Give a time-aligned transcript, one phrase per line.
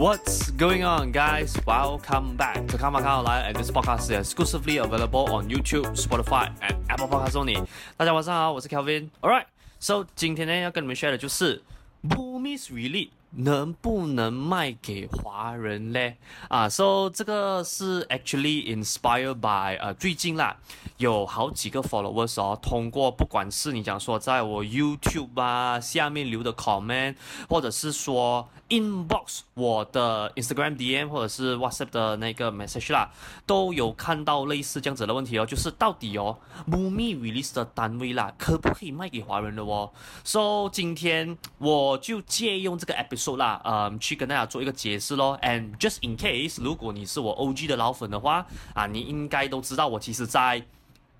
[0.00, 1.54] What's going on, guys?
[1.66, 6.50] Welcome back to Come On Live, and this podcast is exclusively available on YouTube, Spotify,
[6.62, 7.62] and Apple Podcasts only.
[7.98, 9.10] 大家晚上好，我是 Kelvin。
[9.20, 9.44] Alright,
[9.78, 11.62] so 今天呢要跟你们 share 的就是
[12.02, 16.16] Boomies Release 能不能卖给华人嘞？
[16.48, 20.56] 啊、，So 这个是 actually inspired by 呃、最近啦，
[20.96, 27.16] 有好几个 followers 哦，通过不管是你讲说在我 YouTube 啊下面留的 comment，
[27.50, 33.10] 或者是说 inbox 我的 Instagram DM 或者是 WhatsApp 的那个 message 啦，
[33.46, 36.38] 都有看到类似这样子的问题哦，就是到底哦
[36.70, 39.90] ，Boomy Release 的单位啦，可不可以卖给华人的哦
[40.24, 43.40] ？So 今天我就借用这个 episode。
[43.40, 45.38] 啦，嗯，去跟大家做一个解释咯。
[45.42, 50.62] And just in case，如果你是我 OG 的老粉的话，啊，你应该都知道我其实在。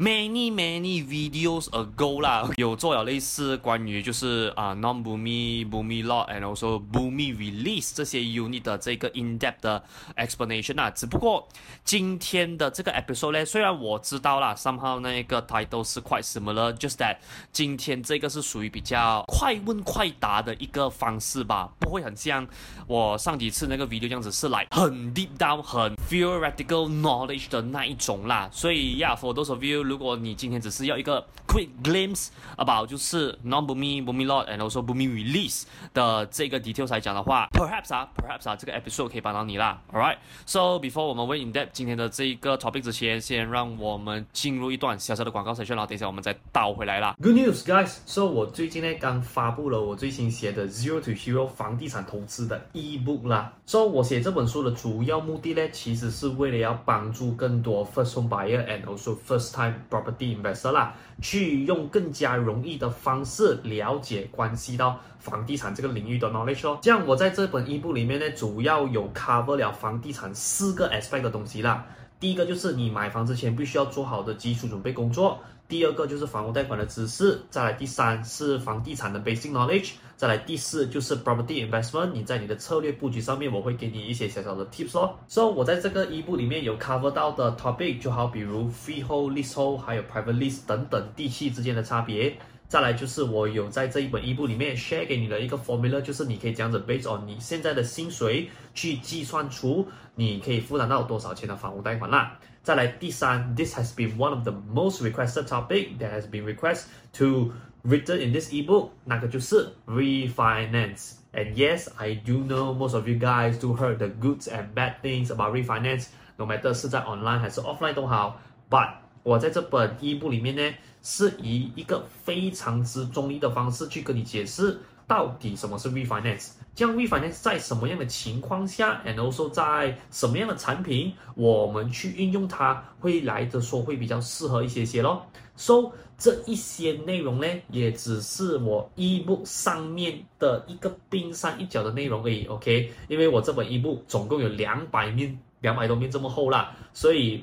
[0.00, 9.10] Many many videos ago 啦，有做了类似关于就是啊、non boomy boomy lot and also boomy release 这些 unit 的这个
[9.12, 9.84] in depth 的
[10.16, 10.88] explanation 啊。
[10.88, 11.46] 只不过
[11.84, 17.18] 今天的这个 episode 呢，虽然我知道啦，somehow 那个 title 是 quite similar，just that
[17.52, 22.48] 今天这个是属于比较快问快答的一个方式吧，不会很像
[22.86, 28.48] 我上几次那个 video 这样子是来很 deep down 很 theoretical knowledge 的那一种啦。
[28.50, 35.08] 所以、yeah，for those of you 如果你今天只是要一个 quick glimpse about 就是 non boomy boomy lot and also boomy
[35.08, 39.82] release 的这个 details 来讲的话，perhaps 啊 perhaps 啊这个 episode 可以帮到你啦。
[39.92, 47.16] All right，so before 我们 went in depth 今天的这一个 topic 之前，先让我们进入一段小小的广告 session，然后等一下我们再倒回来啦。
[47.20, 53.52] Good news guys，so 我最近呢刚发布了我最新写的 Zero to Hero 房地产投资的 ebook 啦。
[53.66, 66.78] So 我写这本书的主要目的呢，其实是为了要帮助更多 first home buyer and also first time property investor 啦，去用更加容易的方式了解关系到房地产这个领域的 knowledge 哦。
[66.80, 71.86] 这样我在这本 ebook 里面呢，主要有 cover 了房地产四个 aspect 的东西啦。
[72.18, 75.38] 第一个就是你买房之前必须要做好的基础准备工作。
[75.68, 82.12] 第二个就是房屋贷款的知识，再来第三是房地产的 basic knowledge，再来第四就是 property investment。
[82.12, 85.14] 你在你的策略布局上面，我会给你一些小小的 tips 哦。
[85.26, 92.36] 所以我在这个 ebook 里面有 cover 到的 topic，就好比如 freehold、leasehold，还有 private lease 等等地契之间的差别。
[92.68, 102.38] 再来就是我有在这一本 ebook 里面 share 给你的一个 formula，就是你可以这样子 based on 你现在的薪水去计算出你可以负担到多少钱的房屋贷款啦。
[102.62, 107.52] 再来第三，This has been one of the most requested topic that has been requested to
[107.84, 111.12] written in this ebook，那个就是 refinance。
[111.32, 115.30] And yes, I do know most of you guys do heard the good and bad things
[115.30, 116.06] about refinance.
[116.36, 124.78] No matter 是在 online 还是 offline 都好，But 我在这本 ebook 里面呢，是以一个非常之中立的方式去跟你解释。
[125.06, 126.50] 到底什么是 refinance？
[126.72, 135.26] 这样 refinance 在什么样的情况下，and also 在什么样的产品，我们去运用它，会来的说会比较适合一些些咯。
[135.56, 142.44] So 这一些内容呢，也只是我一目上面的一个冰山一角的内容而已。
[142.44, 147.42] OK，因为我这本一目总共有两百面，两百多面这么厚啦，所以。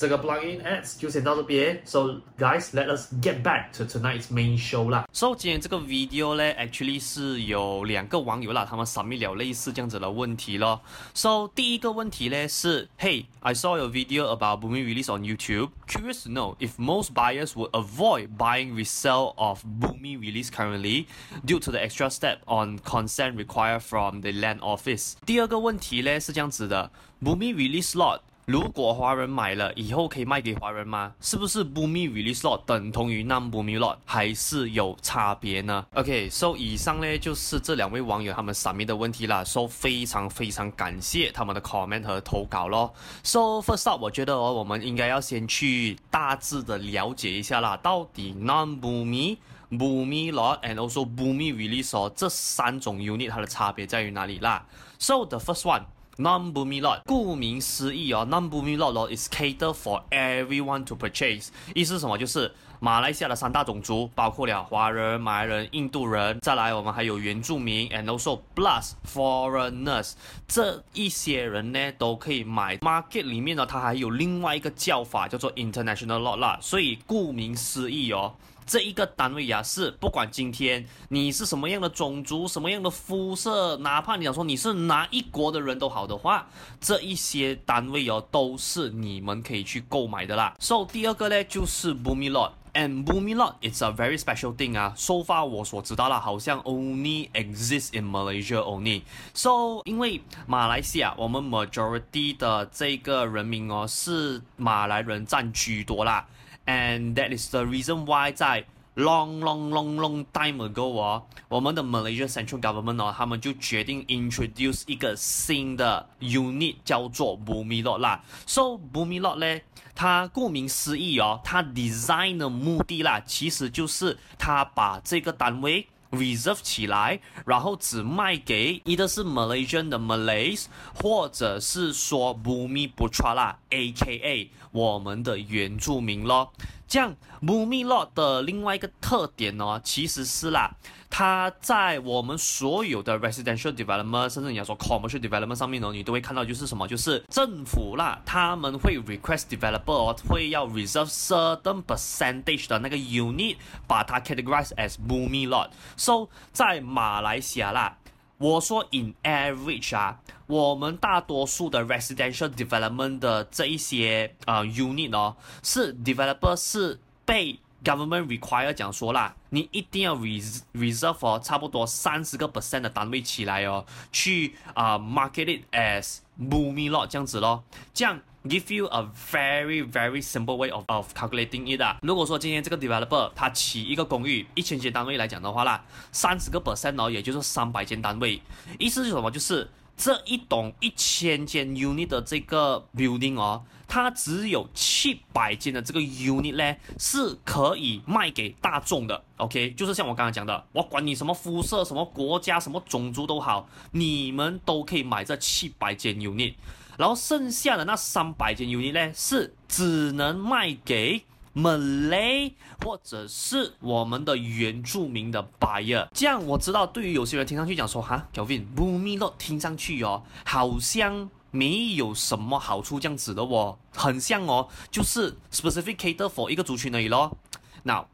[0.00, 5.08] 这个 plugin ads 就先到这边，So guys，let us get back to tonight's main show 啦。
[5.10, 10.82] So 今天这个 video 呢，actually 是有两个网友啦，他们 submit 了类似这样子的问题咯。
[11.14, 15.70] So 第一个问题呢是，Hey，I saw your video about Boomy Release on YouTube.
[15.88, 21.06] Curious to know if most buyers would avoid buying resale of Boomy Release currently
[21.46, 25.14] due to the extra step on consent required from the land office.
[25.24, 26.90] 第二个问题呢是这样子的，
[27.22, 28.20] Boomy Release lot。
[28.51, 31.13] 如果华人买了以后可以卖给华人吗？
[31.21, 39.41] 是不是 Boomy Release Lot 等同于 Non Boomy Lot，还是有差别呢？OK，so、以上呢就是这两位网友他们 submit 的问题啦。
[39.45, 42.93] So 非常非常感谢他们的 comment 和投稿咯。
[43.23, 49.37] So first up，我觉得哦，我们应该要先去大致的了解一下啦，到底 Non Boomy、
[49.71, 54.65] Boomy Lot and also Boomy Release 哦这三种 unit 它的差别在于哪里啦
[54.99, 55.83] ？So the first one。
[56.17, 61.47] Non-boomy lot，顾名思义哦，non-boomy lot is cater for everyone to purchase。
[61.73, 62.17] 意思是什么？
[62.17, 70.13] 就是马来西亚的三大种族，包括了华人、马来人、印度人，再来我们还有原住民，and also plus foreigners，
[70.47, 72.77] 这一些人呢都可以买。
[72.77, 78.33] Market 里面呢，它还有另外一个叫法叫做 international lot 啦，所以顾名思义哦。
[78.65, 86.47] 这一个单位呀，是不管今天你是什么样的种族、什么样的肤色，哪怕你想说你是哪一国的人都好的话，
[86.79, 90.55] 这一些单位哦，都是你们可以去购买的啦。
[90.59, 94.93] So 第二个呢，就是 Bumi Lot，and Bumi Lot it's a very special thing 啊。
[94.95, 99.01] So far 我所知道啦，好像 only exist in Malaysia only。
[99.33, 106.27] So 因为马来西亚我们 majority 的这个人民哦，是马来人占居多啦。
[106.65, 108.65] And that is the reason why 在
[108.95, 117.39] long long long long time ago 哦，我们的 Malaysia Central Government 哦，他们就决定 introduce 一个新的 unit 叫做
[117.39, 118.23] Bumi Lot 啦。
[118.45, 119.61] So Bumi Lot 呢，
[119.95, 130.65] 它顾名思义哦，它 design 的目的啦，其实就是它把这个单位 reserve 起来，然后只卖给一个是 Malaysian 的 Malays，
[131.01, 136.53] 或者是说 Bumi Putra 啦，AKA 我们的原住民咯。
[136.87, 140.71] 这样 Bumi Lot 的另外一个特点呢、其实是啦，
[141.09, 153.55] 它在我们所有的 residential development，甚至你要说 commercial development 上面呢，你都会看到就是什么，就是政府啦，他们会 request developer、哦、会要 reserve certain percentage 的那个 unit，
[153.87, 155.69] 把它 categorize as Bumi Lot。
[155.95, 157.99] So 在马来西亚啦。
[158.41, 172.49] 我说，in average 啊，我们大多数的 residential development 的这一些啊 unit 哦，是 developer 是被 government require 讲说啦，你一定要 res reserve 哦，差不多三十个
[172.49, 176.17] percent 的单位起来哦，去啊、market it as
[176.49, 178.19] Bumi Lot 这样子咯，这样。
[178.43, 181.99] Give you a very very simple way of of calculating it 啊。
[182.01, 188.41] 如果说今天这个 developer 他起一个公寓一千间单位来讲的话啦，三十个 percent 哦，也就是三百间单位。
[188.79, 189.29] 意思是什么？
[189.29, 193.61] 就是这一栋一千间 unit 的这个 building 哦，
[193.91, 199.21] 它只有七百间的这个 unit 呢，是可以卖给大众的。
[199.35, 206.53] OK，就是像我刚刚讲的，我管你什么肤色、什么国家、什么种族都好，你们都可以买这七百间 unit。
[206.97, 211.23] 然后剩下的那三百间 unit 呢，是只能卖给
[211.53, 216.07] Malay 或者是我们的原住民的 buyer。
[216.13, 227.37] 这样我知道，对于有些人听上去讲说哈，Kelvin，Bumi 听上去哦，好像没有什么好处这样子的哦，很像哦，就是 specific cater for 一个族群而已咯。
[227.83, 228.05] Now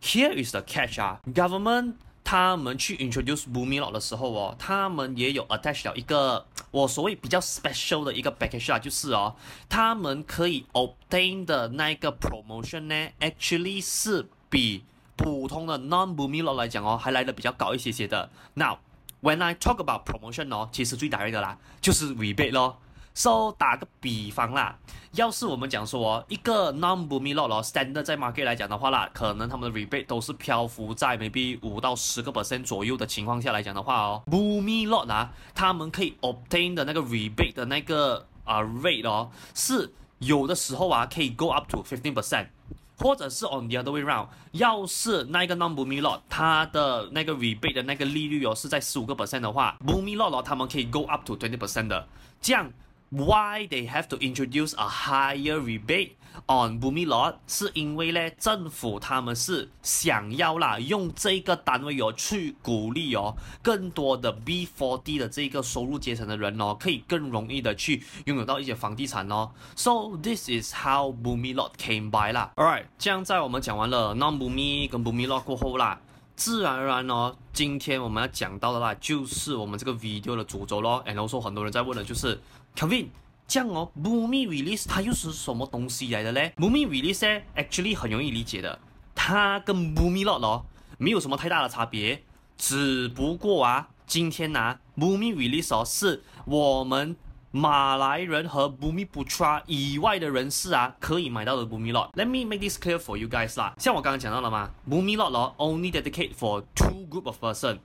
[0.00, 1.94] here is the catch 啊，government。
[2.28, 9.36] 他们去 introduce boomilo 的时候哦，他们也有 attach 了一个我所谓比较 special 的一个 package 啊，就是哦，
[9.68, 14.82] 他们可以 obtain 的那个 promotion 呢，actually 是比
[15.14, 18.28] 普通的 non Bumi Lot 来讲哦，还来得比较高一些些的。
[18.54, 18.78] Now
[19.22, 22.78] when I talk about promotion 哦，其实最大一个啦，就是 rebate 咯。
[23.18, 24.76] So 打个比方啦，
[25.12, 36.14] 要是我们讲说一个 non-boomi Lot 咯，standard 在 market 来讲的话啦，可能他们的 rebate 都是漂浮在 maybe 五到十个 percent 左右的情况下来讲的话哦 Boomi Lot 啊，他们可以
[36.20, 42.48] obtain 的那个 rebate 的那个啊 rate 哦，是有的时候啊可以 go up to fifteen percent，
[42.98, 51.04] 或者是 on the other way round，要是那个 non-Bumi Lot 它的那个 rebate 的那个利率哦是在十五个 percent 的话，Bumi Lot 咯，他们可以 go
[51.06, 52.08] up to twenty percent 的，
[52.40, 52.72] 这样。
[53.08, 57.34] Why they have to introduce a higher rebate on Bumi Lot？
[57.46, 69.50] 是因为呢，政府他们是想要啦，用这个单位哦去鼓励哦，更多的 B4D 的这个收入阶层的人哦，可以更容易的去拥有到一些房地产哦。
[69.74, 72.52] So this is how Bumi Lot came by 啦。
[72.56, 76.00] Alright，这样在我们讲完了 Non-Bumi 跟 Bumi Lot 过后啦，
[76.36, 81.02] 自然而然哦，今天我们要讲到的啦，就是我们这个 video 的主轴咯。
[81.06, 82.40] And also 很多人在问的就是。
[82.76, 83.06] Kevin，
[83.48, 88.78] 这样哦，Bumi Release 它又是什么东西来的嘞？Bumi Release 呢，actually 很容易理解的，
[89.14, 90.66] 它跟 Bumi Lot 咯
[90.98, 92.24] 没有什么太大的差别，
[92.58, 97.14] 只不过啊，今天呢、啊，Bumi Release 哦是我们
[97.52, 102.10] 马来人和 Bumi Putra 以外的人士啊可以买到的 Bumi Lot。
[102.14, 107.42] Let me make this clear for you guys 啦，像我刚刚讲到了嘛，Bumi Lot 咯，only dedicate for two group of
[107.42, 107.78] person，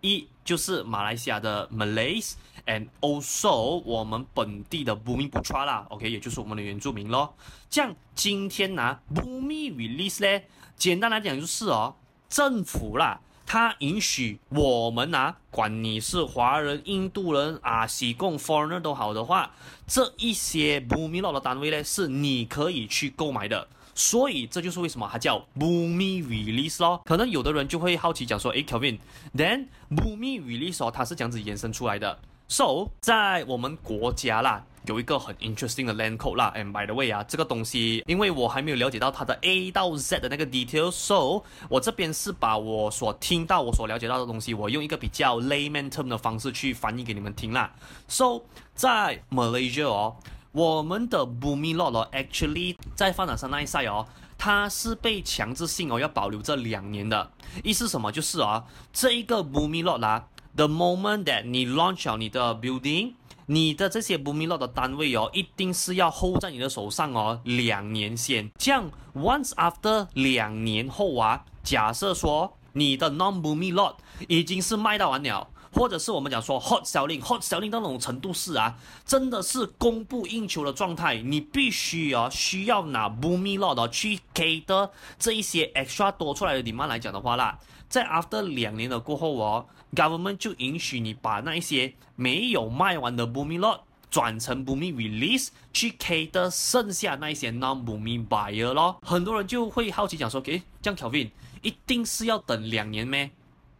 [0.00, 2.34] 一就是马来西亚的 Malays。
[2.68, 7.34] And also 我们本地的 Bumi Putra 啦，OK，也就是我们的原住民咯。
[7.70, 10.44] 这样今天呢、啊、Bumi Release 呢，
[10.76, 11.94] 简单来讲就是哦，
[12.28, 19.50] 政府啦，它允许我们啊，管你是华人、印度人啊、西贡 foreigner 都好的话，
[19.86, 23.66] 这一些 Bumi Lot 的单位呢，是你可以去购买的。
[23.94, 27.00] 所以这就是为什么它叫 Bumi Release 咯。
[27.06, 32.20] 可能有的人就会好奇讲说，诶，Kevin，Then Bumi Release 哦，它是这样子延伸出来的。
[32.50, 36.50] So 在我们国家啦，有一个很 interesting 的 land code 啦。
[36.56, 47.70] And by the way 啊，这个东西因为我还没有了解到它的 A 到 Z 的那个 details，so 我这边是把我所听到、我所了解到的东西，我用一个比较 layman term 的方式去翻译给你们听啦。
[48.08, 48.40] So
[48.74, 50.16] 在 Malaysia 哦，
[50.52, 54.06] 我们的 Bumi Lot 哦，actually 在发展商那一赛哦，
[54.38, 57.30] 它是被强制性哦要保留这两年的。
[57.62, 58.10] 意思什么？
[58.10, 60.28] 就是啊，这一个 Bumi Lot 啦。
[60.56, 63.12] The moment that 你 launch 了你的 building，
[63.46, 68.50] 你的这些 boomy lot 的单位哦，一定是要 hold 在你的手上哦，两年先。
[68.58, 73.94] 这样 once after 两年后啊，假设说你的 non boomy lot
[74.26, 78.76] 已经是卖到完了，或者是我们讲说 hot selling，hot selling 到那种程度是啊，
[79.06, 89.66] 真的是供不应求的状态，你必须哦需要拿 Bumi Lot 去 cater 这一些 extra 多出来的 demand 来讲的话啦，在 after 两年的过后哦。
[89.94, 93.80] Government 就允许你把那一些没有卖完的 booming Lot
[94.10, 98.98] 转成 booming Release 去 cater 剩下那一些 non booming buyer 咯。
[99.02, 101.30] 很多人就会好奇讲说，诶，这样 Kelvin
[101.62, 103.30] 一定是要等两年咩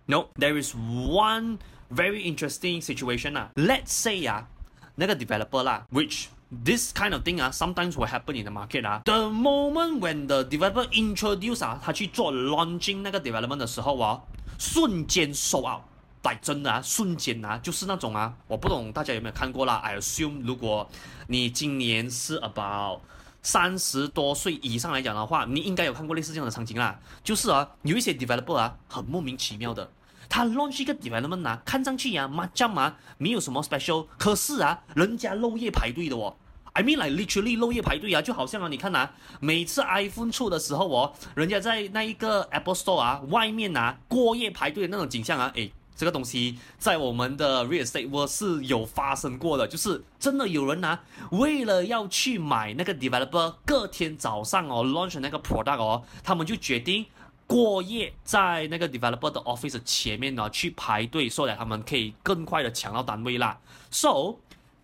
[0.06, 1.58] ？No，there is one
[1.90, 3.50] very interesting situation 啊。
[3.56, 4.48] Let's say 啊，
[4.94, 6.28] 那个 developer 啦，which
[6.64, 9.02] this kind of thing 啊，sometimes will happen in the market 啊。
[9.04, 14.20] The moment when the developer introduce 啊，他去做 launching 那个 development 的时候啊，
[14.58, 15.82] 瞬间 sold out。
[16.22, 19.76] 来真的啊，瞬间啊，就是那种啊，我不懂大家有没有看过啦。
[19.76, 20.86] I assume 如果
[21.26, 23.00] 你今年是 about
[23.40, 27.00] 三十多岁以上来讲的话，你应该有看过类似这样的场景啦。
[27.24, 29.90] 就是啊，有一些 developer 啊，很莫名其妙的，
[30.28, 36.36] 他 launch 一个 development 啊，看上去啊，macam 啊，没有什么 special，可是啊，人家漏夜排队的哦。
[36.74, 45.72] I mean like literally 漏夜排队啊，就好像啊，你看啊，每次 iPhone 出的时候哦，人家在那一个 Apple Store 啊，外面啊，过夜排队的那种景象啊，诶。
[45.96, 51.00] 这个东西在我们的 real estate world 是有发生过的，就是真的有人呐、
[51.32, 57.04] 为了要去买那个 developer，隔天早上哦 launch 那个 product 哦，他们就决定
[57.48, 63.58] 过夜在那个 developer 的 office 前面呢去排队，说来他们可以更快的抢到单位啦。
[63.90, 64.36] So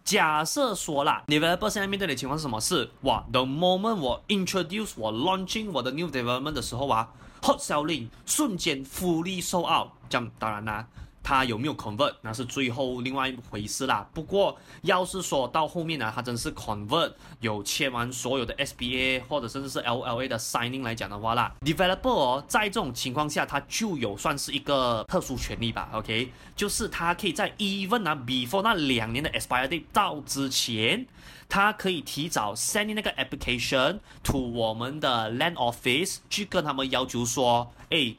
[0.02, 2.58] 假设说啦，developer 现在面对的情况是什么？
[2.60, 7.10] 是哇，the moment 我 introduce 我 launching 我的 new development 的时候啊
[7.42, 10.86] ，hot selling 瞬间 fully sold out，这样当然啦。
[11.24, 14.06] 他有没有 convert，那是最后另外一回事啦。
[14.12, 25.88] 不过，要是说到后面呢，他真是 convert，有签完所有的 SBA 或者甚至是 LLA 的 signing 来讲的话啦，developer，在这种情况下，他就有算是一个特殊权利吧。
[25.94, 31.06] OK，就是他可以在 even 啊 before 那两年的 expiry date 到之前，
[31.48, 38.14] 他可以提早 send 那个 application to 我们的 land office 去跟他们要求说，哎，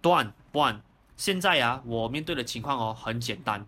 [0.00, 0.80] 断断。
[1.16, 3.66] 现在啊，我面对的情况哦很简单，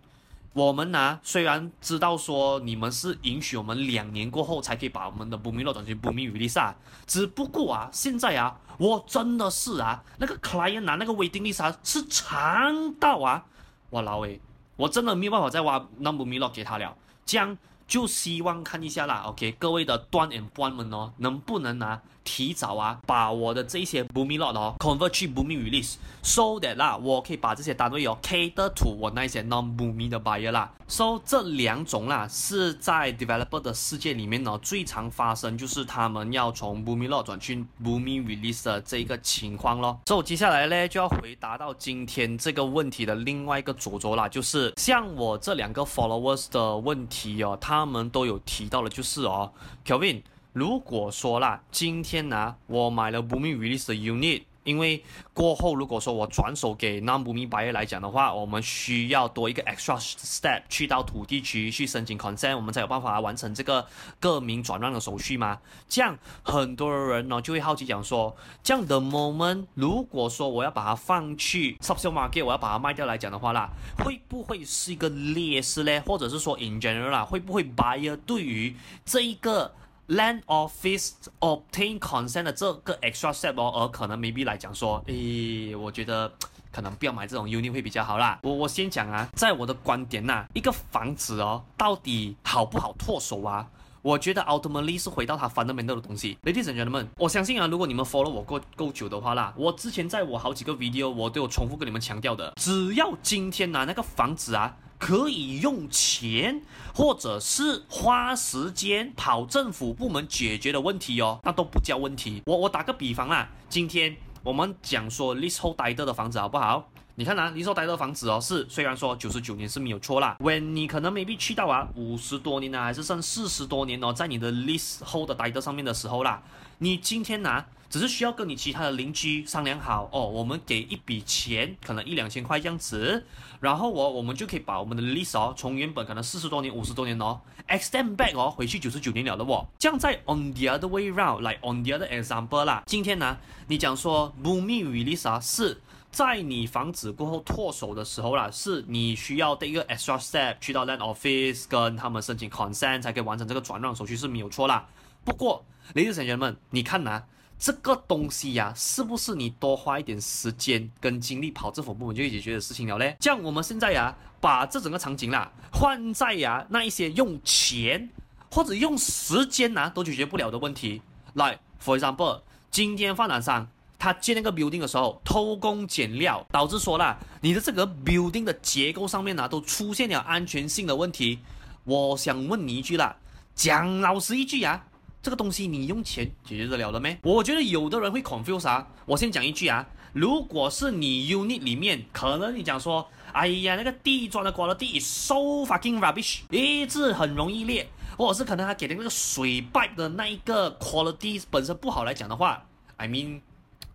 [0.53, 6.75] 我们呢、虽然知道说你们是允许我们两年过后才可以把我们的 Bumi Lot 转成 Bumi Release 啊，
[7.07, 13.45] 只不过啊现在啊我真的是啊那个 client 啊那个威丁丽莎是长到啊，
[13.89, 14.39] 哇老伟，
[14.75, 22.01] 我真的没有办法再挖那 Bumi Lot 给他了，这样就希望看一下啦，OK，各位的端 and 端们哦，能不能啊？
[22.29, 30.19] 提早啊，把我的这些 Bumi Lot 哦 convert 去 Bumi Release，so that 啦，我可以把这些单位哦 cater to 我那些 non Boomy 的
[30.19, 30.71] buyer 啦。
[30.87, 39.99] so 这两种啦，是在 developer 的世界里面呢最常发生，就是他们要从 boomilot 转去 Boomy Release 的这一个情况咯。
[40.05, 49.51] 所以接下来呢，就要回答到今天这个问题的另外一个著作啦，就是像我这两个 followers 的问题哦，他们都有提到的，就是哦
[49.83, 50.21] ，Kelvin。
[50.53, 55.03] 如果说啦，今天呢、我买了 Bumi Release 的 unit，因为
[55.33, 63.87] 过后如果说我转手给 non Bumi buyer 来讲的话，我们需要多一个 extra step 去到土地局去申请 consent，我们才有办法完成这个
[64.19, 65.59] 个名转让的手续嘛。
[65.87, 73.69] 这样很多人呢就会好奇讲说，这样的 moment，如果说我要把它放去 subsale market，我要把它卖掉来讲的话啦，
[74.03, 76.01] 会不会是一个劣势呢？
[76.07, 78.75] 或者是说 in general 啦，会不会 buyer 对于
[79.05, 79.73] 这一个
[80.09, 86.31] Land office obtain consent 的这个 extra step 哦，而可能 maybe 来讲说，诶，我觉得
[86.73, 88.39] 可能不要买这种 unit 会比较好啦。
[88.41, 93.67] 我我先讲啊，在我的观点呐、一个房子哦，到底好不好脱手啊？
[94.01, 96.39] 我觉得 ultimately 是回到它 fundamental 的东西。
[96.43, 104.75] Ladies and gentlemen，我相信啊，如果你们 follow 我够够久的话啦，我之前在我好几个 video 我都有重复跟你们强调的，只要今天呐、啊、那个房子啊。
[104.99, 106.61] 可以用钱
[106.93, 112.43] 或者是花时间跑政府部门解决的问题哦，那都不叫问题。
[112.45, 116.89] 我我打个比方啦，今天我们讲说 leasehold 的房子好不好？
[117.15, 126.43] 你看啊，leasehold title 的房子哦，是虽然说九十九年是没有错啦，when 你可能 maybe 去到啊五十多年呢，还是剩四十多年哦，在你的 leasehold 上面的时候啦，
[126.79, 127.65] 你今天拿。
[127.89, 133.25] 只是需要跟你其他的邻居商量好哦，我们给一笔钱，可能一两千块这样子，
[133.59, 139.65] 然后我我们就可以把我们的 lease 哦，从原本可能四十多年、五十多年哦，extend back 哦，回去九十九年了的哦。
[139.79, 145.81] 这样在 on the other way round，like on the other example 啦，今天呢，你讲说 Bumi release 啊，是
[146.11, 154.87] 在你房子过后脱手的时候啦，是你需要的一个 extra step 去到 land office 跟他们申请 consent 才可以完成这个转让手续是没有错啦。
[155.25, 155.65] 不过
[155.95, 157.23] ，ladies and gentlemen，你看呐。
[157.59, 163.17] 这个东西呀、是不是你多花一点时间跟精力跑政府部门就解决的事情了嘞？
[163.19, 168.09] 这样我们现在呀、把这整个场景啦换在呀、那一些用钱
[168.49, 171.01] 或者用时间呐、都解决不了的问题。
[171.33, 172.39] 来，for example，
[172.71, 173.67] 今天发展商
[173.99, 181.39] 他建那个 building 的时候偷工减料，导致说啦，你的这个 building 的结构上面呢、都出现了安全性的问题。
[181.83, 183.17] 我想问你一句啦，
[183.53, 184.87] 讲老实一句呀、啊。
[185.21, 187.17] 这个东西你用钱解决得了的没？
[187.23, 188.87] 我觉得有的人会 confuse 啊。
[189.05, 195.35] 我先讲一句啊，如果是你 unit 里面，可能你讲说，哎呀，那个地砖的 quality is so
[195.65, 203.41] fucking rubbish，一直很容易裂，或者是可能他给的那个水坝的那一个 quality 本身不好来讲的话，I mean，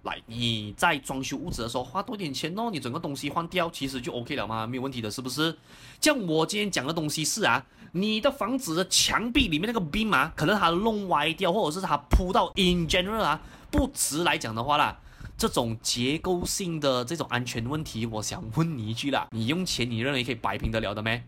[0.03, 5.57] 来你在装修屋子的时候花多点钱哦，你整个东西换掉，其实就 OK 了嘛，没有问题的，是不是？
[6.03, 7.65] 像我今天讲的东西是啊。
[7.97, 14.99] 你的房子的墙壁里面那个冰啊，可能它弄歪掉，或者是它铺到 in general 啊不直来讲的话啦，
[15.39, 21.23] 这种结构性的这种安全问题，我想问你一句啦，你用钱你认为可以摆平得了的没？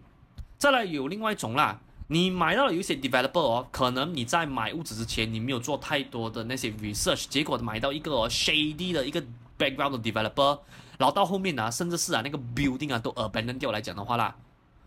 [0.59, 9.23] 再来有另外一种啦，你买到了有一些 developer 哦，可能你在买屋子之前你没有做太多的那些 research，结果买到一个哦 shady 的一个
[9.57, 10.59] background 的 developer，
[10.99, 14.35] 然后到后面啊，甚至是啊那个 building 啊都 abandon 掉来讲的话啦。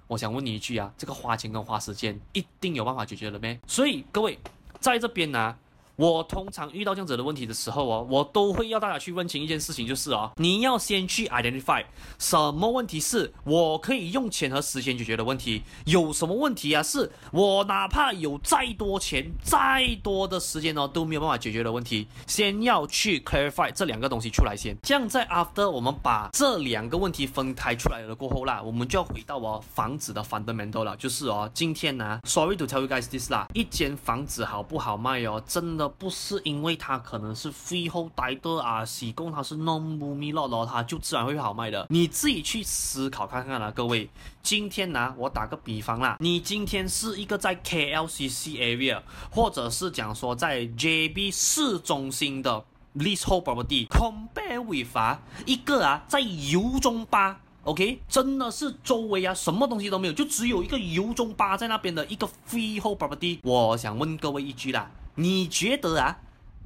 [0.09, 3.59] 我想问你一句啊，这个花钱跟花时间一定有办法解决了没？
[3.67, 4.39] 所以各位
[4.79, 5.55] 在这边呢、
[5.99, 11.83] 我通常遇到这样子的问题的时候哦，我都会要大家去问清一件事情，就是哦，你要先去 identify
[12.17, 16.81] 什么问题是我可以用钱和时间解决的问题，有什么问题啊？
[16.81, 22.07] 是我哪怕有再多钱、再多的时间哦，都没有办法解决的问题。
[22.25, 35.88] 先要去 clarify 这两个东西出来先，这样在 after 我们把这两个问题分开出来了过后啦，我们就要回到哦房子的 fundamental 了，就是哦，今天呢、，sorry to tell you guys this 啦，一间房子好不好卖哦，真的。
[35.97, 41.87] 不是因为它可能是 freehold title 啊，喜供它是 non-Bumi lot 咯，它就自然会好卖的。
[41.89, 44.09] 你自己去思考看看啦，各位。
[44.41, 52.63] 今天呢，我打个比方啦，你今天是一个在 KLCC area，或者是讲说在 JB 市中心的
[52.95, 63.39] leasehold property，compare with 啊一个啊在油中巴，OK，真的是周围啊什么东西都没有，就只有一个油中巴在那边的一个 freehold property。
[63.43, 64.89] 我想问各位一句啦。
[65.19, 66.17] 你觉得啊，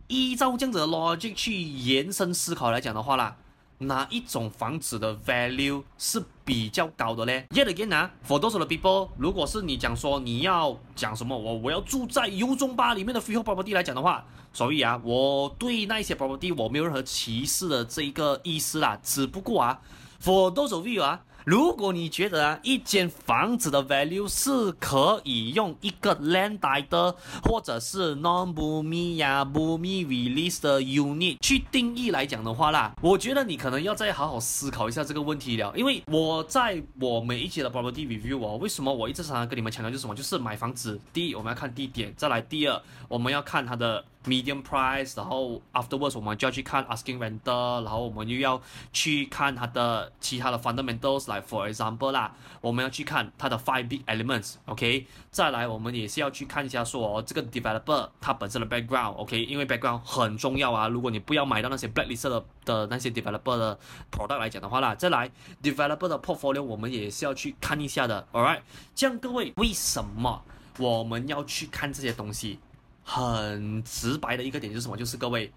[0.08, 3.36] 依照这样子的逻辑去延伸思考来讲的话啦，
[3.80, 19.82] 哪一种房子的 value 是比较高的嘞？Yet again 啊，for those of the people，如果是你讲说你要讲什么，我我要住在 U 中巴里面的 freehold property 来讲的话，所以啊，我对那些 property 我没有任何歧视的这一个意思啦，只不过啊
[20.24, 21.24] ，for those of you 啊。
[21.46, 35.74] 如果你觉得啊，一间房子的 value 是可以用一个 land title 或者是 non-Bumi 呀 Bumi release 的 unit 去定义来讲的话啦，我觉得你可能要再好好思考一下这个问题了。
[35.76, 40.16] 因为我在我每一期的 property review 哦，为什么我一直常常跟你们强调就是什么？
[40.16, 44.06] 就是买房子，第一我们要看地点，再来第二我们要看它的。
[44.26, 48.62] Medium price，然后 afterwards 我们就要去看 asking renter，然后我们又要
[48.94, 63.58] 去看它的其他的 fundamentals，like for example 啦，我们要去看它的 five big elements，OK，再来我们也是要去看一下说哦，这个 developer 它本身的 background，OK，因为 background 很重要啊，如果你不要买到那些 blacklist 的的那些 developer
[63.58, 63.78] 的
[64.10, 65.30] product 来讲的话啦，再来
[65.62, 68.62] developer 的 portfolio 我们也是要去看一下的，All right，
[68.96, 70.44] 这样各位为什么
[70.80, 72.60] 我们要去看这些东西？
[73.04, 74.98] 很直白的一个点就是什么？
[74.98, 75.52] 就是各位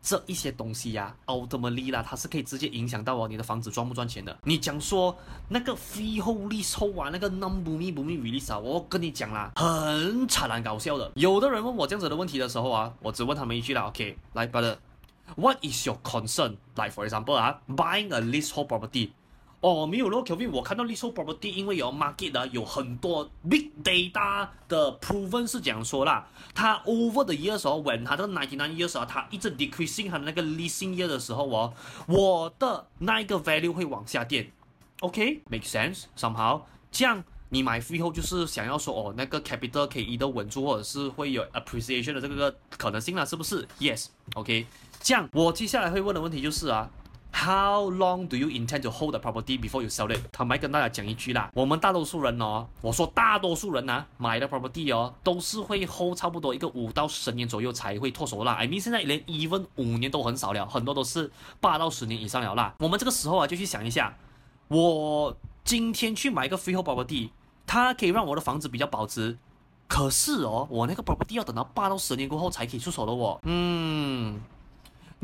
[0.00, 4.36] 这一些东西呀、啊，ultimately 啦，它是可以直接影响到哦，你的房子赚不赚钱的。
[4.42, 5.16] 你讲说
[5.48, 11.12] 那个 freehold leasehold 啊，那个 non-Bumi Bumi release 啊，我跟你讲啦，很惨然搞笑的。
[11.14, 19.10] 有的人问我这样子的问题的时候啊，我只问他们一句啦，OK，来，brother，what is your concern？Like for example 啊，buying a leasehold property。
[19.62, 28.26] 哦，没有咯，Kevin，我看到 leasehold property 因为有 market 的，有很多 big data 的 proven 是这样说啦，它 over the years 哦，when 它的
[28.26, 31.72] ninety nine years 啊，它一直 decreasing 它的那个 leasing year 的时候哦，
[32.08, 34.50] 我的那一个 value 会往下跌
[34.98, 44.66] ，OK，make、sense，somehow，这样你买 f r e e h o 就是想要说哦，那个 capital 可以一直稳住，或者是会有 appreciation 的这个可能性啦，是不是？Yes，OK，、
[45.00, 46.90] 这样我接下来会问的问题就是啊。
[47.34, 50.20] How long do you intend to hold the property before you sell it？
[50.30, 58.52] 坦白跟大家讲一句啦，我们大多数人哦，我说大多数人呐、啊，买的 property 哦，都是会 hold 差不多一个五到十年左右才会脱手啦。
[58.52, 62.74] I mean 现在连 even 五年都很少了，很多都是八到十年以上了啦。
[62.78, 64.14] 我们这个时候啊，就去想一下，
[64.68, 67.30] 我今天去买一个 freehold property，
[67.66, 69.38] 它可以让我的房子比较保值，
[69.88, 73.40] 可是哦，我那个 property 要等到八到十年过后才可以出手的哦。
[73.44, 74.40] 嗯。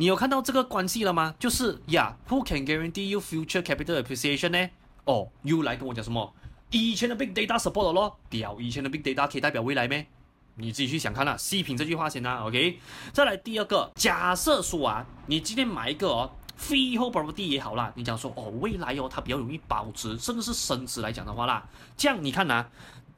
[0.01, 1.35] 你有看到这个关系了吗？
[1.41, 4.71] 就是呀、，Who can guarantee you future capital appreciation 呢？
[5.07, 6.33] 哦，又来跟我讲什么？
[6.71, 10.07] 以前的 big data support 咯，屌，以前的 big data 可以代表未来咩？
[10.55, 12.79] 你自己去想看啦，细品这句话先啦，OK。
[13.13, 22.69] 再来第二个，假设说啊，你今天买一个哦，freehold property 也好啦，你讲说哦，未来哦它比较容易保值，甚至是升值来讲的话啦，这样你看呐、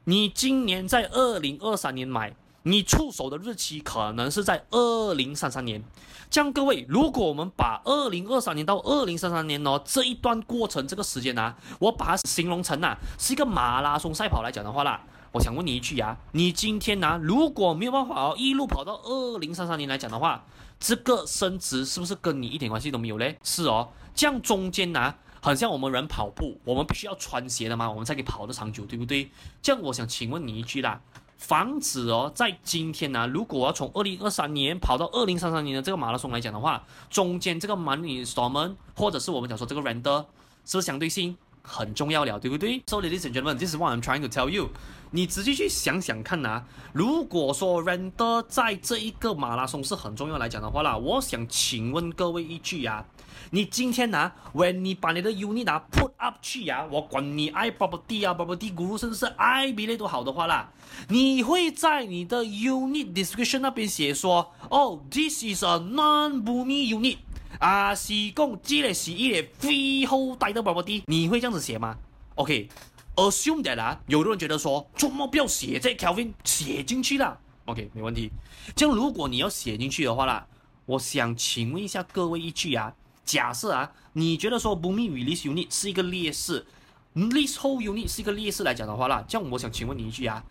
[0.04, 2.34] 你今年在二零二三年买。
[2.62, 5.82] 你出手的日期可能是在二零三三年，
[6.28, 20.44] 这样各位，如果我们把二零二三年到二零三三年哦这一段过程这个时间啊，我把它形容成啊是一个马拉松赛跑来讲的话啦，我想问你一句啊，你今天呢、如果没有办法哦一路跑到二零三三年来讲的话，
[20.78, 23.38] 这个升值是不是跟你一点关系都没有嘞？
[23.42, 29.30] 是哦，这样中间呢、很像我们人跑步，我们必须要穿鞋的嘛，我们才可以跑得长久，对不对？
[29.62, 31.00] 这样我想请问你一句啦。
[31.40, 40.26] 房子哦，在今天呢、如果要从二零二三年跑到二零三三年的这个马拉松来讲的话，中间这个 money installment 或者是我们讲说这个 render
[40.66, 44.68] 是不是相对性很重要了，对不对？So ladies and gentlemen，this is what I'm trying to tell you。
[45.12, 53.04] 你仔细去想想看呐、如果说 render 在这一个马拉松是很重要来讲的话啦，我想请问各位一句啊。
[53.50, 60.72] 你今天啊，when 你把你的 unit 啊 put up 去呀、啊，我管你爱 property 啊，property guru 甚至是 I B 类都好的话啦，
[61.08, 67.18] 你会在你的 unit description 那边写说，哦，this is a non-Boomi unit，
[67.58, 71.96] 啊，是讲这个是一个 freehold 的 property，你会这样子写吗
[72.36, 78.30] ？OK，assume、okay, that 啊，有的人觉得说，怎么不要写这 Kelvin 写进去啦？OK，没问题。
[78.76, 80.46] 这样如果你要写进去的话啦，
[80.86, 82.94] 我想请问一下各位一句啊。
[83.30, 86.66] 假设啊，你觉得说 Boomi Release Unit 是一个劣势
[87.14, 90.42] ，Leasehold Unit 是一个劣势来讲的话啦，这样我想请问你一句啊，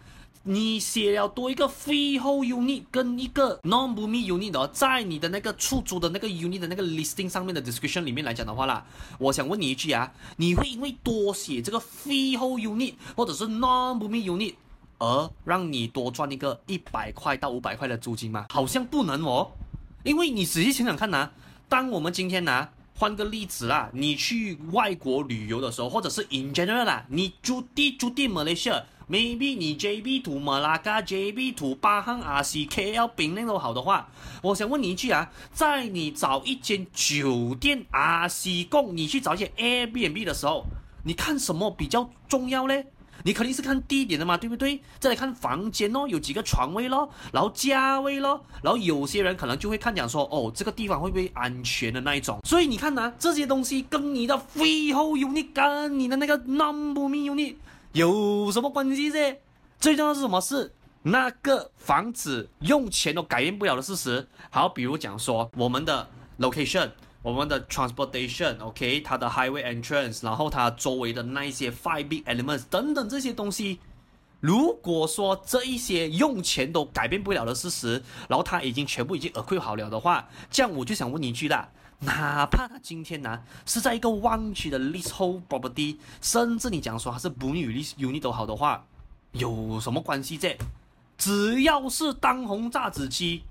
[0.43, 8.85] 你写了多一个 Freehold Unit 跟一个 Non-Boomi Unit 哦，在你的那个出租的那个 Unit 的那个 Listing 上面的 Description 里面来讲的话啦，
[9.17, 14.53] 我想问你一句啊，你会因为多写这个 Freehold Unit 或者是 Non-Boomi Unit
[14.99, 18.45] 而让你多赚一个一百块到五百块的租金吗？
[18.49, 19.51] 好像不能哦，
[20.03, 21.31] 因为你仔细想想看呐、
[21.69, 34.09] 当我们今天拿换个例子啦，你去外国旅游的时候，或者是 in general 啦，你住地住地 Malaysia，maybe 你 JB to Malacca，JB to 巴汉 RCKL 槟城都好的话，
[34.41, 40.65] 我想问你一句啊，在你找一间酒店 RC 供你去找一些 Airbnb 的时候，
[41.05, 42.87] 你看什么比较重要嘞？
[43.23, 44.81] 你肯定是看地点的嘛，对不对？
[44.99, 52.39] 再来看房间哦，有几个床位咯，然后价位咯，然后有些人可能就会看讲说，哦，这个地方会不会安全的那一种。
[52.43, 57.55] 所以你看呐、这些东西跟你的 freehold unit 跟你的那个 number me unit
[57.93, 59.37] 有什么关系噻？
[59.79, 60.73] 最重要是什么事？
[61.03, 64.27] 那个房子用钱都改变不了的事实。
[64.49, 66.07] 好，比如讲说我们的
[66.39, 66.89] location。
[67.21, 73.79] 我们的 transportation，OK，、它的 highway entrance，然后它周围的那一些 five big elements 等等这些东西，
[74.39, 88.85] 如果说这一些用钱都改变不了的事实，然后它已经全部已经 acquire 好了的话，这样我就想问你一句啦，哪怕它今天呢、是在一个弯曲的 leasehold property，甚至你讲说它是 Boomi Release Unit 都好的话，
[89.33, 90.57] 有什么关系这？
[91.17, 93.43] 只要是当红炸子鸡。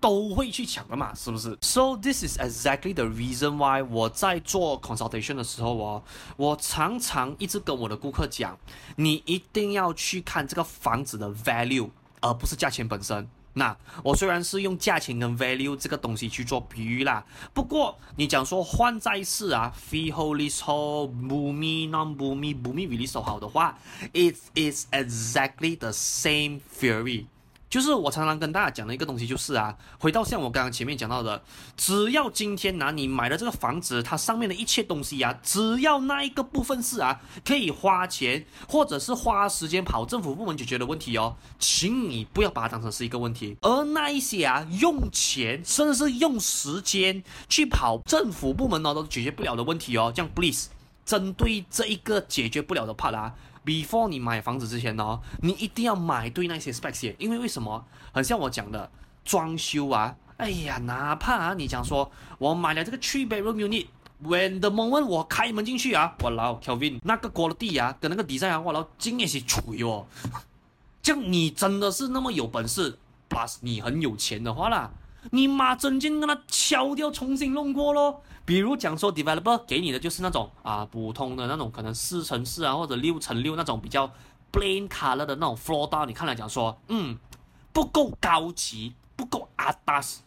[0.00, 6.02] 都会去抢的嘛，是不是？So this is exactly the reason why 我在做 consultation 的时候哦，
[6.36, 8.56] 我常常一直跟我的顾客讲，
[8.96, 13.28] 你一定要去看这个房子的 value，而不是价钱本身。
[13.54, 23.76] 那我虽然是用价钱跟 value 这个东西去做比喻啦，不过你讲说换在是啊，fee holy soul boomy non boomy boomy release 好的话
[24.12, 27.26] ，it is exactly the same theory。
[27.70, 31.42] 就是我常常跟大家讲的一个东西，就是啊，回到像我刚刚前面讲到的，
[31.76, 43.56] 只要今天拿、啊、你买的这个房子，它上面的一切东西啊，只要那一个部分是啊，可以花钱或者是花时间跑政府部门解决的问题哦，请你不要把它当成是一个问题。
[43.60, 50.68] 而那一些啊，用钱甚至是用时间去跑政府部门呢，都解决不了的问题哦，这样 please
[51.04, 53.34] 针对这一个解决不了的 part 啊。
[53.68, 57.84] Before 你买房子之前呢、哦，你一定要买对那些 specs，因为为什么？
[58.14, 58.90] 很像我讲的
[59.26, 70.06] 装修啊，哎呀，哪怕啊你讲说我买了这个 three bedroom unit，when the moment 我开门进去啊，我老 Kelvin 那个过了地啊，跟那个 design 啊，我老经验是锤哦。
[71.02, 74.90] 这样你真的是那么有本事，plus 你很有钱的话啦。
[75.30, 78.22] 你妈整件跟他敲掉，重新弄过咯。
[78.44, 84.10] 比如讲说，developer 给你的就是那种啊普通的那种，可能四乘四啊或者六乘六那种比较
[84.50, 87.18] plain color 的那种 floor tile，你看来讲说，嗯，
[87.72, 90.18] 不够高级，不够 atas。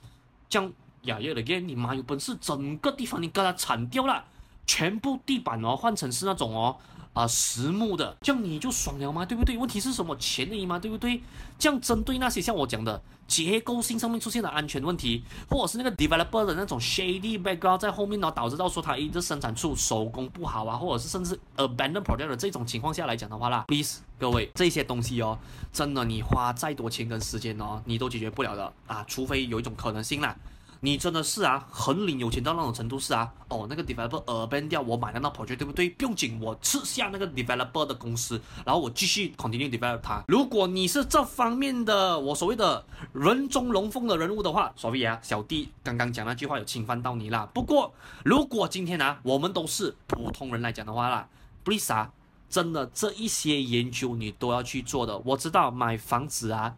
[0.48, 0.72] 这样
[1.04, 4.24] 呀，yet again，你妈有本事，整个地方你给它铲掉了，
[4.68, 6.78] 全部地板哦换成是那种哦。
[7.14, 9.26] 啊，实木的，这样你就爽了吗？
[9.26, 9.58] 对不对？
[9.58, 10.16] 问题是什么？
[10.16, 11.22] 钱而已嘛，对不对？
[11.60, 25.38] 这样针对那些像我讲的结构性上面出现的安全问题，或者是那个 developer 的那种 shady background 在后面呢，导致到说他一直生产出手工不好啊，或者是甚至 abandoned project 的这种情况下来讲的话啦，please 各位这些东西哦，
[25.74, 30.36] 真的你花再多钱跟时间哦，你都解决不了的啊，除非有一种可能性啦。
[30.84, 35.88] 你真的是啊，很领有钱到那种程度是啊，哦，那个 developer 耳边掉我买的那套跑车对不对？
[35.92, 40.24] 不用紧，我吃下那个 developer 的公司，然后我继续 continue develop 它。
[40.28, 47.48] 如果你是这方面的我所谓的人中龙凤的人物的话，sorry 啊，小弟刚刚讲那句话有侵犯到你啦。
[47.54, 47.94] 不过
[48.26, 51.28] 如果今天啊，我们都是普通人来讲的话啦
[51.64, 52.12] ，please 啊，
[52.50, 55.16] 真的这一些研究你都要去做的。
[55.20, 56.74] 我知道买房子啊，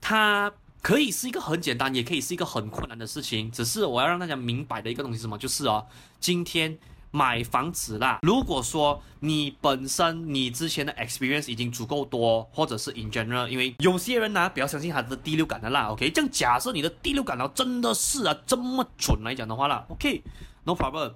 [0.00, 0.50] 它。
[0.82, 3.48] 可以是一个很简单，也可以是一个很困难的事情。
[3.52, 5.86] 只是我要让大家明白的一个东西是什么，就是哦，
[6.18, 6.76] 今天
[7.12, 8.18] 买房子啦。
[8.22, 15.86] 如果说你本身你之前的 experience 已经足够多，或者是 in general，因为有些人呢、啊，不要相信他的第六感的啦。
[15.92, 21.12] OK，这样假设你的第六感呢真的是啊这么准来讲的话啦，OK，no problem。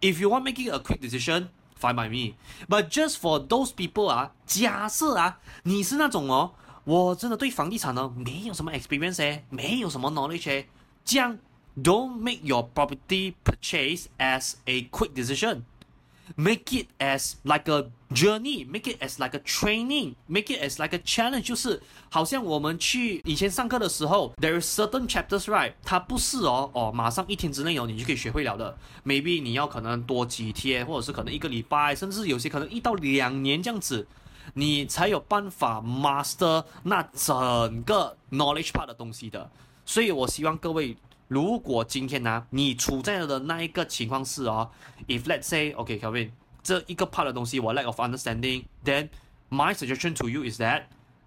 [0.00, 1.48] If you want making a quick decision,
[1.80, 2.34] fine by me.
[2.68, 6.52] But just for those people 啊，假设啊，你是那种哦。
[6.84, 10.64] 我真的对房地产呢没有什么 experience，没有什么 knowledge，
[11.04, 11.38] 这样
[11.82, 19.00] don't make your property purchase as a quick decision，make it as like a journey，make it
[19.00, 34.06] as like a training，make it as like a challenge，就是好像我们去以前上课的时候，there is certain chapters right，它不是哦哦马上一天之内哦你就可以学会了的，maybe 你要可能多几天，或者是可能一个礼拜，甚至有些可能一到两年这样子。
[34.54, 39.50] 你才有办法 master 那整个 knowledge part 的东西的，
[39.84, 40.96] 所以我希望各位，
[41.28, 44.70] 如果今天呢、你处在的那一个情况是哦
[45.06, 46.30] ，if let's say OK Kevin，
[46.62, 49.08] 这一个 part 的东西我 lack of understanding，then
[49.50, 50.84] my suggestion to you is that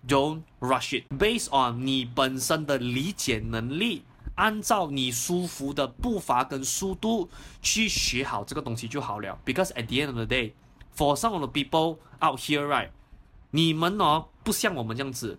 [0.07, 4.03] don't rush it based on 你本身的理解能力，
[4.35, 7.29] 按照你舒服的步伐跟速度
[7.61, 12.89] 去学好这个东西就好了，because at the end of the day，for some of the people out here right。
[13.55, 15.37] 你们哦，不像我们这样子，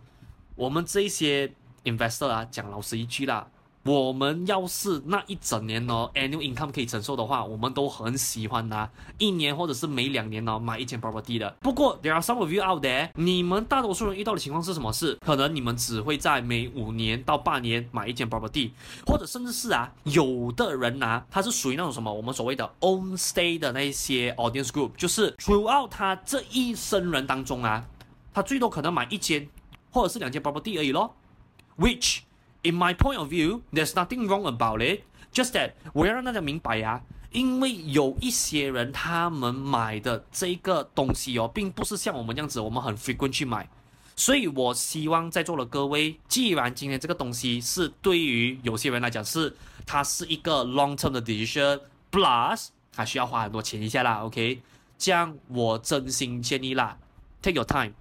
[0.55, 3.49] 我们这一些 investor 啊，讲老实一句啦，
[3.83, 11.51] 我们要是那一整年哦，annual income 可以承受的话，我们都很喜欢拿一年或者是每两年哦买一间 property 的。
[11.59, 14.93] 不过 there are some of you out there，你们大多数人遇到的情况是什么？
[14.93, 18.71] 是可能你们只会在每五年到八年买一间 property，
[19.05, 27.85] 或者甚至是啊，有的人啊，他是属于那种什么我们所谓的 own stay 的那些 audience group，就是 throughout 他这一生人当中啊。
[28.35, 29.49] 他最多可能买一间，
[29.91, 31.15] 或者是两间 property 而已咯。
[31.79, 32.19] Which,
[32.63, 35.03] in my point of view, there's nothing wrong about it.
[35.33, 43.69] Just that 我要让大家明白呀，因为有一些人他们买的这个东西哦，并不是像我们这样子，我们很 frequent 去买。
[44.17, 54.23] 所以我希望在座的各位，既然今天这个东西是对于有些人来讲是它是一个 long term 的 decision，plus 还需要花很多钱一下啦。
[54.23, 54.63] OK，
[54.97, 56.97] 这样我真心建议啦
[57.43, 57.93] ，take your time。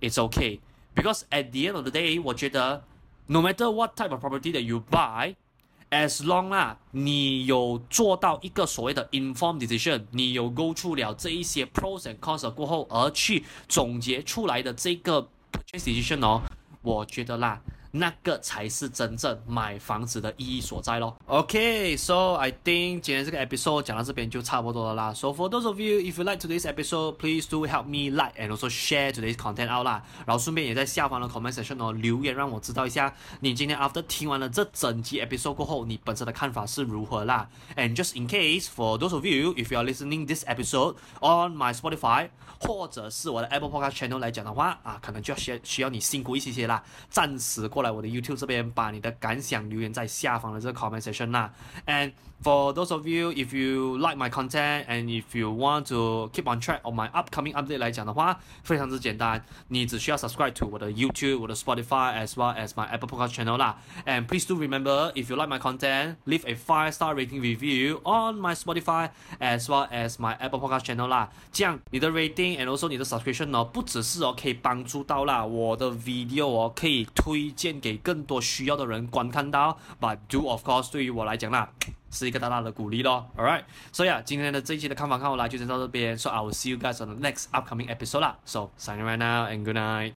[0.00, 0.60] It's okay,
[0.94, 2.84] because at the end of the day，我觉得
[3.26, 10.96] no matter what type of property that you buy，as long 啦，你有做到一个所谓的 informed decision，你有 go through
[10.96, 16.42] 了这一些 pros and cons 过后，而去总结出来的这个 purchase decision 哦，
[16.82, 17.60] 我觉得啦，
[17.95, 21.17] 那个才是真正买房子的意义所在咯。
[21.25, 25.13] OK，so、okay, I think 今天这个 episode 讲到这边就差不多了啦。
[25.13, 28.49] So for those of you if you like today's episode, please do help me like and
[28.49, 30.03] also share today's content out 啦。
[30.25, 37.49] 然后顺便也在下方的 comment section 哦留言，让我知道一下你今天 after 听完了这整集 episode 过后，你本身的看法是如何啦。
[37.75, 41.73] And just in case for those of you if you are listening this episode on my
[41.73, 51.51] Spotify 或者是我的 Apple Podcast channel 来讲的话啊，可能就要需需要你辛苦一些些啦，暂时过 来我的 YouTube 这边，把你的感想留言在下方的这个 comment section 啦。
[51.85, 52.11] And
[52.43, 56.51] for those of you if you like my content and if you want to keep
[56.51, 62.69] on track of my upcoming update 来讲的话，非常之简单，你只需要 subscribe to 我的 YouTube、我的 Spotify as well as
[62.69, 63.77] my Apple Podcast channel 啦。
[64.05, 68.39] And please do remember if you like my content, leave a five star rating review on
[68.39, 71.29] my Spotify as well as my Apple Podcast channel 啦。
[71.51, 79.78] 这样你的 rating and also 你的 subscription 哦，不只是哦可以帮助到啦我的 video 哦，可以推荐 给更多需要的人观看到。
[80.00, 81.70] But do of course 对于我来讲啦。
[82.08, 89.04] 是一个大大的鼓励咯 All right，所以啊，今天的这一期的看法看过来就先到这边，So I will see you guys on the next upcoming episode 啦，So sign in
[89.04, 90.04] right now and good night。